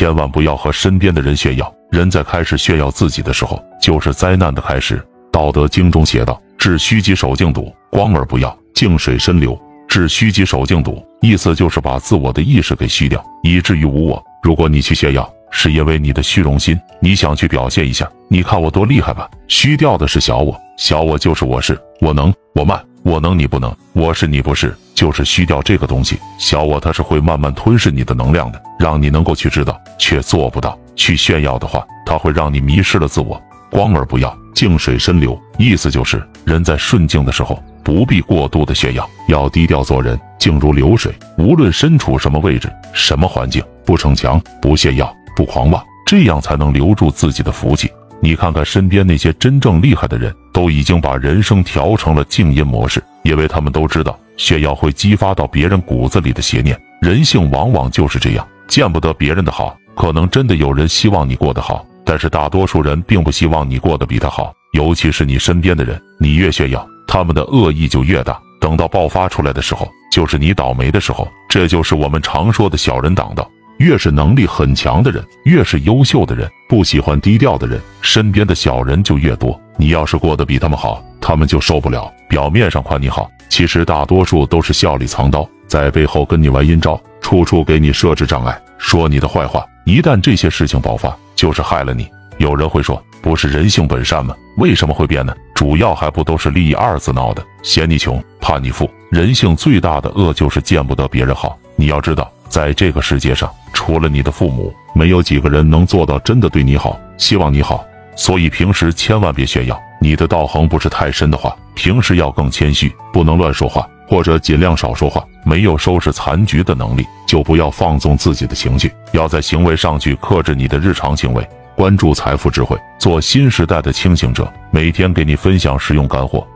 [0.00, 1.74] 千万不要和身边的人炫耀。
[1.90, 4.96] 人在开始炫耀自己的时候，就是灾难的开始。
[5.30, 14.24] 《道德经》中写道：“致虚极，守静笃，光而不耀，静水深流。”致虚极，守静笃，意思就是把自我的意识给虚掉，以至于无我。
[14.42, 19.28] 如果你去炫耀，是因为你的虚荣心，你想去表现一下，你看我多厉害吧？
[19.48, 26.18] 虚掉的是小我，小我就是我是，我能，我慢，我能你不能，我是你不是，就是虚掉这个东西。
[26.38, 30.76] 小我它是会慢慢吞噬你的能量的，让你能够去知道，却做不到。
[30.96, 33.40] 去炫耀的话，它会让你迷失了自我。
[33.70, 37.62] 光而不要，静水深流，意思就是人在顺境的时候。
[37.82, 41.12] 不必过度的炫耀，要低调做人，静如流水。
[41.36, 47.90] 无论身处什么位置、什么环境，不逞强、不炫耀、不狂妄，这样才能留住自己的福气。
[48.22, 56.78] 你看看身边那些真正厉害的人，都已经把人生调成了静音模式，因为他们都知道炫耀会激发到别人骨子里的邪念。
[57.00, 59.76] 人性往往就是这样，见不得别人的好。
[59.94, 66.86] 可能真的有人希望你过得好，但是大多数人并不希望你过得比他好，尤其是你身边的人，你越炫耀。
[67.06, 71.28] 他们的恶意就越大，等到爆发出来的时候，就是你倒霉的时候。
[71.50, 73.50] 这就是我们常说的小人挡道。
[73.78, 79.58] 越是能力很强的人，越是优秀的人，不喜欢低调的人，身边的小人就越多。
[79.76, 82.10] 你要是过得比他们好，他们就受不了。
[82.28, 89.64] 表面上夸你好，其实大多数都是笑里藏刀，在背后跟你玩阴招，处处给你设置障碍，说你的坏话。
[89.84, 92.08] 一旦这些事情爆发，就是害了你。
[92.38, 94.34] 有人会说，不是人性本善吗？
[94.56, 95.34] 为什么会变呢？
[95.54, 97.44] 主要还不都是利益二字闹的？
[97.62, 98.90] 嫌你穷，怕你富。
[99.10, 101.58] 人性最大的恶就是见不得别人好。
[101.76, 107.84] 你要知道，在这个世界上，除了你的父母，没有几个人能做到真的对你好，希望你好。
[108.16, 109.78] 所以平时千万别炫耀。
[110.00, 115.24] 你的道行不是太深的话，平时要更谦虚，不能乱说话，或者尽量少说话。
[115.44, 121.48] 没有收拾残局的能力，就不要放纵自己的情绪，要在行为上去克制你的日常行为。
[121.76, 126.46] 关注财富智慧，做新时代的清醒者，每天给你分享实用干货。